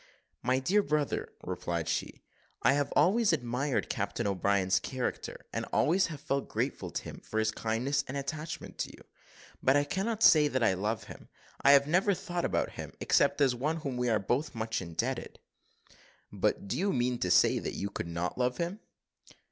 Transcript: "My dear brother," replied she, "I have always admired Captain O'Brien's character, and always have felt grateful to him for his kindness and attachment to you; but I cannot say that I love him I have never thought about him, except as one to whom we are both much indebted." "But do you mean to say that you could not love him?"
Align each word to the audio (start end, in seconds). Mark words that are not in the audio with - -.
"My 0.41 0.57
dear 0.57 0.81
brother," 0.81 1.31
replied 1.43 1.87
she, 1.87 2.23
"I 2.63 2.73
have 2.73 2.91
always 2.95 3.31
admired 3.33 3.87
Captain 3.87 4.25
O'Brien's 4.25 4.79
character, 4.79 5.45
and 5.53 5.63
always 5.71 6.07
have 6.07 6.19
felt 6.19 6.49
grateful 6.49 6.89
to 6.89 7.03
him 7.03 7.19
for 7.19 7.37
his 7.37 7.51
kindness 7.51 8.03
and 8.07 8.17
attachment 8.17 8.79
to 8.79 8.89
you; 8.89 9.03
but 9.61 9.77
I 9.77 9.83
cannot 9.83 10.23
say 10.23 10.47
that 10.47 10.63
I 10.63 10.73
love 10.73 11.03
him 11.03 11.29
I 11.61 11.73
have 11.73 11.85
never 11.85 12.15
thought 12.15 12.45
about 12.45 12.71
him, 12.71 12.93
except 12.99 13.41
as 13.41 13.53
one 13.53 13.75
to 13.75 13.81
whom 13.81 13.95
we 13.97 14.09
are 14.09 14.17
both 14.17 14.55
much 14.55 14.81
indebted." 14.81 15.37
"But 16.31 16.67
do 16.67 16.79
you 16.79 16.91
mean 16.91 17.19
to 17.19 17.29
say 17.29 17.59
that 17.59 17.75
you 17.75 17.91
could 17.91 18.07
not 18.07 18.39
love 18.39 18.57
him?" 18.57 18.79